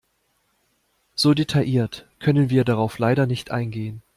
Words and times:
So 1.13 1.35
detailliert 1.35 2.07
können 2.17 2.49
wir 2.49 2.63
darauf 2.63 2.97
leider 2.97 3.27
nicht 3.27 3.51
eingehen. 3.51 4.01